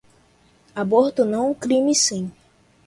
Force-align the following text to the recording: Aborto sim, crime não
Aborto 0.81 1.21
sim, 1.23 1.53
crime 1.53 1.91
não 2.21 2.31